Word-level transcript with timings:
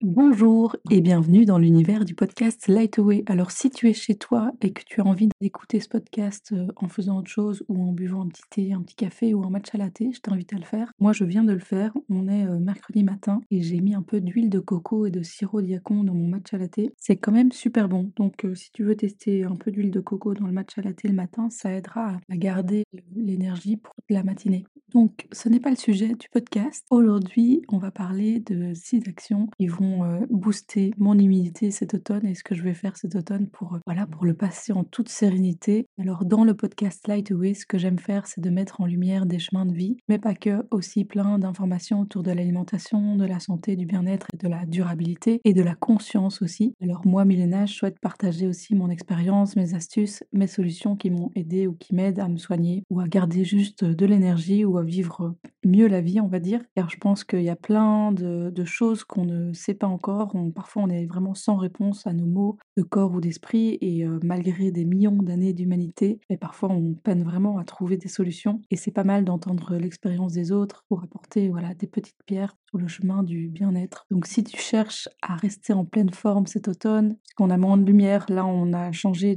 Bonjour 0.00 0.76
et 0.92 1.00
bienvenue 1.00 1.44
dans 1.44 1.58
l'univers 1.58 2.04
du 2.04 2.14
podcast 2.14 2.68
Lightaway. 2.68 3.24
Alors 3.26 3.50
si 3.50 3.68
tu 3.68 3.88
es 3.88 3.92
chez 3.92 4.14
toi 4.14 4.52
et 4.62 4.72
que 4.72 4.82
tu 4.86 5.00
as 5.00 5.04
envie 5.04 5.28
d'écouter 5.40 5.80
ce 5.80 5.88
podcast 5.88 6.50
euh, 6.52 6.68
en 6.76 6.86
faisant 6.86 7.18
autre 7.18 7.30
chose 7.30 7.64
ou 7.66 7.82
en 7.82 7.90
buvant 7.90 8.22
un 8.22 8.28
petit 8.28 8.44
thé, 8.48 8.72
un 8.72 8.80
petit 8.80 8.94
café 8.94 9.34
ou 9.34 9.42
un 9.42 9.50
matcha 9.50 9.76
latte, 9.76 10.04
je 10.12 10.20
t'invite 10.20 10.52
à 10.52 10.56
le 10.56 10.62
faire. 10.64 10.92
Moi 11.00 11.12
je 11.12 11.24
viens 11.24 11.42
de 11.42 11.52
le 11.52 11.58
faire, 11.58 11.92
on 12.10 12.28
est 12.28 12.46
euh, 12.46 12.60
mercredi 12.60 13.02
matin 13.02 13.40
et 13.50 13.60
j'ai 13.60 13.80
mis 13.80 13.96
un 13.96 14.02
peu 14.02 14.20
d'huile 14.20 14.50
de 14.50 14.60
coco 14.60 15.04
et 15.04 15.10
de 15.10 15.24
sirop 15.24 15.62
diacon 15.62 16.04
dans 16.04 16.14
mon 16.14 16.28
matcha 16.28 16.58
latte. 16.58 16.92
C'est 16.96 17.16
quand 17.16 17.32
même 17.32 17.50
super 17.50 17.88
bon. 17.88 18.12
Donc 18.14 18.44
euh, 18.44 18.54
si 18.54 18.70
tu 18.70 18.84
veux 18.84 18.94
tester 18.94 19.42
un 19.42 19.56
peu 19.56 19.72
d'huile 19.72 19.90
de 19.90 19.98
coco 19.98 20.32
dans 20.32 20.46
le 20.46 20.52
matcha 20.52 20.80
latte 20.80 21.02
le 21.02 21.12
matin, 21.12 21.50
ça 21.50 21.72
aidera 21.72 22.20
à 22.30 22.36
garder 22.36 22.84
l'énergie 23.16 23.78
pour 23.78 23.94
la 24.08 24.22
matinée. 24.22 24.64
Donc 24.94 25.26
ce 25.32 25.48
n'est 25.48 25.60
pas 25.60 25.70
le 25.70 25.76
sujet 25.76 26.14
du 26.14 26.28
podcast. 26.30 26.86
Aujourd'hui 26.88 27.62
on 27.68 27.78
va 27.78 27.90
parler 27.90 28.38
de 28.38 28.74
six 28.74 29.02
actions 29.08 29.48
qui 29.58 29.66
vont 29.66 29.87
booster 30.30 30.92
mon 30.98 31.18
immunité 31.18 31.70
cet 31.70 31.94
automne 31.94 32.26
et 32.26 32.34
ce 32.34 32.44
que 32.44 32.54
je 32.54 32.62
vais 32.62 32.74
faire 32.74 32.96
cet 32.96 33.14
automne 33.14 33.48
pour, 33.48 33.78
voilà, 33.86 34.06
pour 34.06 34.24
le 34.24 34.34
passer 34.34 34.72
en 34.72 34.84
toute 34.84 35.08
sérénité. 35.08 35.86
Alors 35.98 36.24
dans 36.24 36.44
le 36.44 36.54
podcast 36.54 37.06
Lightway, 37.06 37.54
ce 37.54 37.66
que 37.66 37.78
j'aime 37.78 37.98
faire, 37.98 38.26
c'est 38.26 38.40
de 38.40 38.50
mettre 38.50 38.80
en 38.80 38.86
lumière 38.86 39.26
des 39.26 39.38
chemins 39.38 39.66
de 39.66 39.74
vie, 39.74 39.96
mais 40.08 40.18
pas 40.18 40.34
que, 40.34 40.66
aussi 40.70 41.04
plein 41.04 41.38
d'informations 41.38 42.00
autour 42.00 42.22
de 42.22 42.32
l'alimentation, 42.32 43.16
de 43.16 43.24
la 43.24 43.40
santé, 43.40 43.76
du 43.76 43.86
bien-être 43.86 44.26
et 44.34 44.36
de 44.36 44.48
la 44.48 44.66
durabilité 44.66 45.40
et 45.44 45.52
de 45.52 45.62
la 45.62 45.74
conscience 45.74 46.42
aussi. 46.42 46.74
Alors 46.82 47.06
moi, 47.06 47.24
Milena, 47.24 47.66
je 47.66 47.74
souhaite 47.74 47.98
partager 48.00 48.46
aussi 48.46 48.74
mon 48.74 48.90
expérience, 48.90 49.56
mes 49.56 49.74
astuces, 49.74 50.22
mes 50.32 50.46
solutions 50.46 50.96
qui 50.96 51.10
m'ont 51.10 51.30
aidé 51.34 51.66
ou 51.66 51.74
qui 51.74 51.94
m'aident 51.94 52.20
à 52.20 52.28
me 52.28 52.36
soigner 52.36 52.84
ou 52.90 53.00
à 53.00 53.08
garder 53.08 53.44
juste 53.44 53.84
de 53.84 54.06
l'énergie 54.06 54.64
ou 54.64 54.78
à 54.78 54.82
vivre 54.82 55.34
mieux 55.64 55.88
la 55.88 56.00
vie, 56.00 56.20
on 56.20 56.28
va 56.28 56.40
dire. 56.40 56.60
Car 56.74 56.90
je 56.90 56.96
pense 56.98 57.24
qu'il 57.24 57.42
y 57.42 57.50
a 57.50 57.56
plein 57.56 58.12
de, 58.12 58.52
choses 58.64 59.04
qu'on 59.04 59.24
ne 59.24 59.52
sait 59.52 59.74
pas 59.74 59.86
encore. 59.86 60.34
parfois, 60.54 60.82
on 60.82 60.88
est 60.88 61.06
vraiment 61.06 61.34
sans 61.34 61.56
réponse 61.56 62.06
à 62.06 62.12
nos 62.12 62.26
mots 62.26 62.58
de 62.76 62.82
corps 62.82 63.12
ou 63.12 63.20
d'esprit 63.20 63.78
et 63.80 64.04
malgré 64.22 64.70
des 64.70 64.84
millions 64.84 65.16
d'années 65.16 65.54
d'humanité, 65.54 66.20
et 66.28 66.36
parfois 66.36 66.70
on 66.70 66.94
peine 66.94 67.22
vraiment 67.22 67.58
à 67.58 67.64
trouver 67.64 67.96
des 67.96 68.08
solutions. 68.08 68.60
Et 68.70 68.76
c'est 68.76 68.90
pas 68.90 69.04
mal 69.04 69.24
d'entendre 69.24 69.76
l'expérience 69.76 70.32
des 70.32 70.52
autres 70.52 70.84
pour 70.88 71.02
apporter 71.02 71.48
voilà 71.48 71.74
des 71.74 71.86
petites 71.86 72.22
pierres 72.26 72.56
le 72.76 72.88
chemin 72.88 73.22
du 73.22 73.48
bien-être. 73.48 74.06
Donc 74.10 74.26
si 74.26 74.44
tu 74.44 74.58
cherches 74.60 75.08
à 75.22 75.36
rester 75.36 75.72
en 75.72 75.84
pleine 75.84 76.10
forme 76.10 76.46
cet 76.46 76.68
automne, 76.68 77.16
qu'on 77.36 77.50
a 77.50 77.56
moins 77.56 77.78
de 77.78 77.86
lumière, 77.86 78.26
là 78.28 78.44
on 78.44 78.72
a 78.72 78.92
changé 78.92 79.36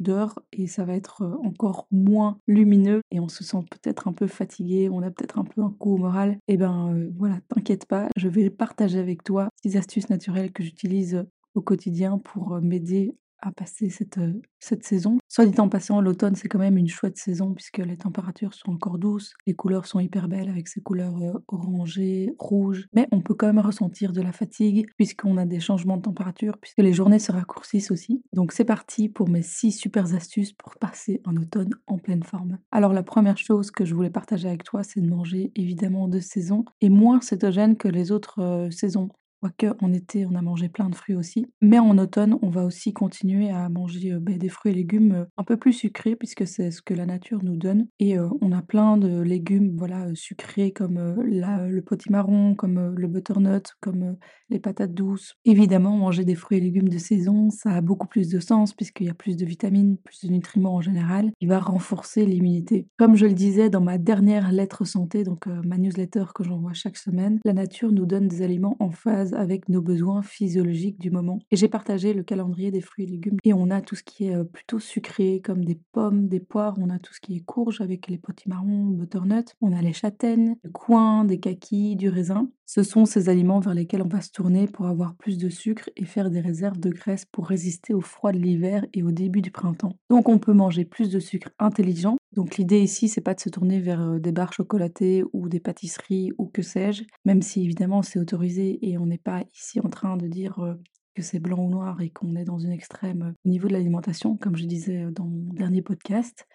d'heure 0.00 0.40
et 0.52 0.66
ça 0.66 0.84
va 0.84 0.94
être 0.94 1.38
encore 1.44 1.86
moins 1.92 2.38
lumineux 2.48 3.02
et 3.10 3.20
on 3.20 3.28
se 3.28 3.44
sent 3.44 3.64
peut-être 3.70 4.08
un 4.08 4.12
peu 4.12 4.26
fatigué, 4.26 4.88
on 4.90 5.02
a 5.02 5.10
peut-être 5.10 5.38
un 5.38 5.44
peu 5.44 5.62
un 5.62 5.70
coup 5.70 5.94
au 5.94 5.98
moral. 5.98 6.32
Et 6.48 6.54
eh 6.54 6.56
ben 6.56 7.08
voilà, 7.16 7.38
t'inquiète 7.48 7.86
pas, 7.86 8.08
je 8.16 8.28
vais 8.28 8.50
partager 8.50 8.98
avec 8.98 9.22
toi 9.22 9.48
six 9.62 9.76
astuces 9.76 10.10
naturelles 10.10 10.52
que 10.52 10.62
j'utilise 10.62 11.24
au 11.54 11.60
quotidien 11.60 12.18
pour 12.18 12.60
m'aider 12.60 13.14
à 13.42 13.50
passer 13.50 13.90
cette, 13.90 14.84
saison. 14.84 15.18
Soit 15.28 15.46
dit 15.46 15.60
en 15.60 15.68
passant, 15.68 16.00
l'automne, 16.00 16.36
c'est 16.36 16.48
quand 16.48 16.58
même 16.58 16.78
une 16.78 16.88
chouette 16.88 17.18
saison 17.18 17.52
puisque 17.52 17.78
les 17.78 17.96
températures 17.96 18.54
sont 18.54 18.72
encore 18.72 18.98
douces, 18.98 19.34
les 19.46 19.54
couleurs 19.54 19.86
sont 19.86 20.00
hyper 20.00 20.28
belles 20.28 20.48
avec 20.48 20.68
ces 20.68 20.80
couleurs 20.80 21.42
orangées, 21.48 22.34
rouges, 22.38 22.86
mais 22.94 23.08
on 23.10 23.20
peut 23.20 23.34
quand 23.34 23.48
même 23.48 23.58
ressentir 23.58 24.12
de 24.12 24.22
la 24.22 24.32
fatigue 24.32 24.86
puisqu'on 24.96 25.36
a 25.36 25.44
des 25.44 25.60
changements 25.60 25.96
de 25.96 26.02
température, 26.02 26.56
puisque 26.58 26.78
les 26.78 26.92
journées 26.92 27.18
se 27.18 27.32
raccourcissent 27.32 27.90
aussi. 27.90 28.22
Donc 28.32 28.52
c'est 28.52 28.64
parti 28.64 29.08
pour 29.08 29.28
mes 29.28 29.42
six 29.42 29.72
super 29.72 30.14
astuces 30.14 30.52
pour 30.52 30.76
passer 30.76 31.20
un 31.24 31.36
automne 31.36 31.74
en 31.86 31.98
pleine 31.98 32.22
forme. 32.22 32.58
Alors 32.70 32.92
la 32.92 33.02
première 33.02 33.38
chose 33.38 33.70
que 33.70 33.84
je 33.84 33.94
voulais 33.94 34.10
partager 34.10 34.48
avec 34.48 34.62
toi, 34.62 34.84
c'est 34.84 35.00
de 35.00 35.08
manger 35.08 35.50
évidemment 35.56 36.08
de 36.08 36.20
saison 36.20 36.64
et 36.80 36.88
moins 36.88 37.20
cétogène 37.20 37.76
que 37.76 37.88
les 37.88 38.12
autres 38.12 38.68
saisons. 38.70 39.08
Quoique 39.42 39.74
en 39.80 39.92
été, 39.92 40.24
on 40.24 40.36
a 40.36 40.40
mangé 40.40 40.68
plein 40.68 40.88
de 40.88 40.94
fruits 40.94 41.16
aussi. 41.16 41.48
Mais 41.60 41.80
en 41.80 41.98
automne, 41.98 42.38
on 42.42 42.48
va 42.48 42.64
aussi 42.64 42.92
continuer 42.92 43.50
à 43.50 43.68
manger 43.68 44.16
ben, 44.20 44.38
des 44.38 44.48
fruits 44.48 44.70
et 44.70 44.74
légumes 44.76 45.26
un 45.36 45.42
peu 45.42 45.56
plus 45.56 45.72
sucrés 45.72 46.14
puisque 46.14 46.46
c'est 46.46 46.70
ce 46.70 46.80
que 46.80 46.94
la 46.94 47.06
nature 47.06 47.42
nous 47.42 47.56
donne. 47.56 47.88
Et 47.98 48.16
on 48.20 48.52
a 48.52 48.62
plein 48.62 48.96
de 48.96 49.20
légumes 49.20 49.74
voilà, 49.76 50.06
sucrés 50.14 50.70
comme 50.70 51.16
le 51.20 51.80
potimarron, 51.80 52.54
comme 52.54 52.94
le 52.94 53.08
butternut, 53.08 53.64
comme 53.80 54.16
les 54.48 54.60
patates 54.60 54.94
douces. 54.94 55.34
Évidemment, 55.44 55.96
manger 55.96 56.24
des 56.24 56.36
fruits 56.36 56.58
et 56.58 56.60
légumes 56.60 56.88
de 56.88 56.98
saison, 56.98 57.50
ça 57.50 57.70
a 57.70 57.80
beaucoup 57.80 58.06
plus 58.06 58.28
de 58.28 58.38
sens 58.38 58.72
puisqu'il 58.72 59.06
y 59.06 59.10
a 59.10 59.14
plus 59.14 59.36
de 59.36 59.44
vitamines, 59.44 59.96
plus 59.96 60.24
de 60.24 60.30
nutriments 60.30 60.76
en 60.76 60.80
général. 60.80 61.32
Il 61.40 61.48
va 61.48 61.58
renforcer 61.58 62.24
l'immunité. 62.26 62.86
Comme 62.96 63.16
je 63.16 63.26
le 63.26 63.34
disais 63.34 63.70
dans 63.70 63.80
ma 63.80 63.98
dernière 63.98 64.52
lettre 64.52 64.84
santé, 64.84 65.24
donc 65.24 65.48
ma 65.48 65.78
newsletter 65.78 66.26
que 66.32 66.44
j'envoie 66.44 66.74
chaque 66.74 66.96
semaine, 66.96 67.40
la 67.44 67.54
nature 67.54 67.90
nous 67.90 68.06
donne 68.06 68.28
des 68.28 68.42
aliments 68.42 68.76
en 68.78 68.90
phase 68.90 69.31
avec 69.34 69.68
nos 69.68 69.82
besoins 69.82 70.22
physiologiques 70.22 70.98
du 70.98 71.10
moment. 71.10 71.38
Et 71.50 71.56
j'ai 71.56 71.68
partagé 71.68 72.12
le 72.14 72.22
calendrier 72.22 72.70
des 72.70 72.80
fruits 72.80 73.04
et 73.04 73.08
légumes. 73.08 73.38
Et 73.44 73.52
on 73.52 73.70
a 73.70 73.80
tout 73.80 73.94
ce 73.94 74.02
qui 74.02 74.28
est 74.28 74.44
plutôt 74.44 74.78
sucré, 74.78 75.40
comme 75.42 75.64
des 75.64 75.78
pommes, 75.92 76.28
des 76.28 76.40
poires. 76.40 76.74
On 76.78 76.90
a 76.90 76.98
tout 76.98 77.14
ce 77.14 77.20
qui 77.20 77.36
est 77.36 77.44
courge 77.44 77.80
avec 77.80 78.08
les 78.08 78.18
potimarrons, 78.18 78.86
butternut. 78.86 79.54
On 79.60 79.72
a 79.72 79.82
les 79.82 79.92
châtaignes, 79.92 80.56
le 80.62 80.70
coin, 80.70 81.24
des 81.24 81.40
kakis, 81.40 81.96
du 81.96 82.08
raisin. 82.08 82.48
Ce 82.66 82.82
sont 82.82 83.04
ces 83.04 83.28
aliments 83.28 83.60
vers 83.60 83.74
lesquels 83.74 84.02
on 84.02 84.08
va 84.08 84.22
se 84.22 84.30
tourner 84.30 84.66
pour 84.66 84.86
avoir 84.86 85.14
plus 85.16 85.36
de 85.36 85.50
sucre 85.50 85.90
et 85.96 86.06
faire 86.06 86.30
des 86.30 86.40
réserves 86.40 86.78
de 86.78 86.90
graisse 86.90 87.26
pour 87.26 87.46
résister 87.46 87.92
au 87.92 88.00
froid 88.00 88.32
de 88.32 88.38
l'hiver 88.38 88.86
et 88.94 89.02
au 89.02 89.10
début 89.10 89.42
du 89.42 89.50
printemps. 89.50 89.98
Donc 90.08 90.28
on 90.28 90.38
peut 90.38 90.54
manger 90.54 90.84
plus 90.84 91.10
de 91.10 91.20
sucre 91.20 91.50
intelligent. 91.58 92.16
Donc 92.32 92.56
l'idée 92.56 92.80
ici, 92.80 93.08
c'est 93.08 93.20
pas 93.20 93.34
de 93.34 93.40
se 93.40 93.50
tourner 93.50 93.80
vers 93.80 94.18
des 94.18 94.32
barres 94.32 94.52
chocolatées 94.52 95.22
ou 95.32 95.48
des 95.48 95.60
pâtisseries 95.60 96.30
ou 96.38 96.46
que 96.46 96.62
sais-je, 96.62 97.04
même 97.24 97.42
si 97.42 97.62
évidemment 97.62 98.02
c'est 98.02 98.18
autorisé 98.18 98.78
et 98.88 98.96
on 98.96 99.06
n'est 99.06 99.18
pas 99.18 99.42
ici 99.54 99.80
en 99.80 99.88
train 99.90 100.16
de 100.16 100.26
dire 100.26 100.76
que 101.14 101.22
c'est 101.22 101.40
blanc 101.40 101.62
ou 101.62 101.70
noir 101.70 102.00
et 102.00 102.10
qu'on 102.10 102.34
est 102.36 102.44
dans 102.44 102.58
une 102.58 102.72
extrême 102.72 103.34
au 103.44 103.48
niveau 103.48 103.68
de 103.68 103.74
l'alimentation, 103.74 104.36
comme 104.36 104.56
je 104.56 104.64
disais 104.64 105.06
dans 105.12 105.26
mon 105.26 105.52
dernier 105.52 105.82
podcast. 105.82 106.46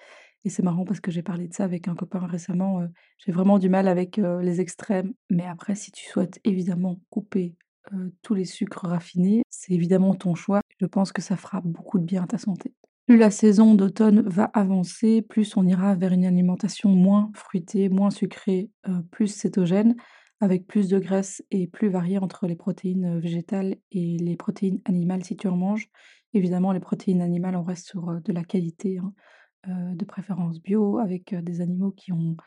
Et 0.45 0.49
c'est 0.49 0.63
marrant 0.63 0.85
parce 0.85 0.99
que 0.99 1.11
j'ai 1.11 1.23
parlé 1.23 1.47
de 1.47 1.53
ça 1.53 1.65
avec 1.65 1.87
un 1.87 1.95
copain 1.95 2.25
récemment. 2.25 2.81
j'ai 3.17 3.31
vraiment 3.31 3.59
du 3.59 3.69
mal 3.69 3.87
avec 3.87 4.17
les 4.17 4.61
extrêmes. 4.61 5.13
Mais 5.29 5.45
après, 5.45 5.75
si 5.75 5.91
tu 5.91 6.07
souhaites 6.07 6.39
évidemment 6.43 6.99
couper 7.09 7.55
tous 8.21 8.33
les 8.33 8.45
sucres 8.45 8.87
raffinés, 8.87 9.43
c'est 9.49 9.73
évidemment 9.73 10.15
ton 10.15 10.35
choix. 10.35 10.61
Je 10.79 10.85
pense 10.85 11.11
que 11.11 11.21
ça 11.21 11.37
fera 11.37 11.61
beaucoup 11.61 11.99
de 11.99 12.05
bien 12.05 12.23
à 12.23 12.27
ta 12.27 12.37
santé. 12.37 12.73
Plus 13.07 13.17
la 13.17 13.31
saison 13.31 13.73
d'automne 13.73 14.21
va 14.21 14.45
avancer, 14.53 15.21
plus 15.21 15.55
on 15.55 15.65
ira 15.65 15.95
vers 15.95 16.11
une 16.11 16.25
alimentation 16.25 16.89
moins 16.89 17.31
fruitée, 17.33 17.87
moins 17.87 18.09
sucrée, 18.09 18.69
plus 19.11 19.27
cétogène, 19.27 19.95
avec 20.41 20.67
plus 20.67 20.89
de 20.89 20.99
graisse 20.99 21.41
et 21.49 21.67
plus 21.67 21.87
variée 21.89 22.17
entre 22.17 22.47
les 22.47 22.55
protéines 22.55 23.17
végétales 23.19 23.77
et 23.91 24.17
les 24.17 24.35
protéines 24.35 24.81
animales 24.85 25.23
si 25.23 25.37
tu 25.37 25.47
en 25.47 25.55
manges. 25.55 25.89
Évidemment, 26.33 26.73
les 26.73 26.81
protéines 26.81 27.21
animales, 27.21 27.55
on 27.55 27.63
reste 27.63 27.87
sur 27.87 28.21
de 28.21 28.33
la 28.33 28.43
qualité. 28.43 28.97
Hein. 28.97 29.13
Euh, 29.67 29.95
de 29.95 30.05
préférence 30.05 30.61
bio, 30.61 30.97
avec 30.99 31.35
des 31.35 31.61
animaux 31.61 31.91
qui 31.91 32.13
ont 32.13 32.37